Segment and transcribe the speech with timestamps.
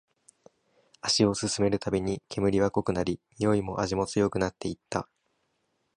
[1.03, 5.07] 足を進めるたびに、煙は濃くなり、においも味も強くなっていった